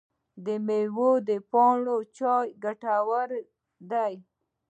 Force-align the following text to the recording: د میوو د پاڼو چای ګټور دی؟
د 0.45 0.47
میوو 0.65 1.11
د 1.27 1.29
پاڼو 1.51 1.97
چای 2.17 2.47
ګټور 2.63 3.29
دی؟ 3.91 4.13